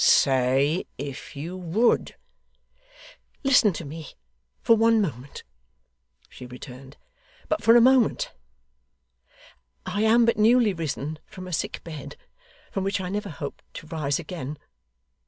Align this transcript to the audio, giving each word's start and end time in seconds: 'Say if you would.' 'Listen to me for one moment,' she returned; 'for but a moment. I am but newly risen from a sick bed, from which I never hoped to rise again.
'Say 0.03 0.83
if 0.97 1.35
you 1.35 1.55
would.' 1.55 2.15
'Listen 3.43 3.71
to 3.73 3.85
me 3.85 4.07
for 4.63 4.75
one 4.75 4.99
moment,' 4.99 5.43
she 6.27 6.47
returned; 6.47 6.97
'for 7.59 7.71
but 7.73 7.77
a 7.77 7.79
moment. 7.81 8.33
I 9.85 10.01
am 10.01 10.25
but 10.25 10.37
newly 10.39 10.73
risen 10.73 11.19
from 11.27 11.47
a 11.47 11.53
sick 11.53 11.81
bed, 11.83 12.15
from 12.71 12.83
which 12.83 12.99
I 12.99 13.09
never 13.09 13.29
hoped 13.29 13.61
to 13.75 13.85
rise 13.85 14.17
again. 14.17 14.57